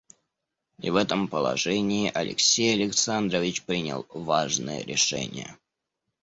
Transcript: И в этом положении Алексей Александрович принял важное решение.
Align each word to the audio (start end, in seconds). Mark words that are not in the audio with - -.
И 0.81 0.89
в 0.89 0.95
этом 0.95 1.27
положении 1.27 2.11
Алексей 2.11 2.73
Александрович 2.73 3.61
принял 3.61 4.07
важное 4.09 4.81
решение. 4.83 5.55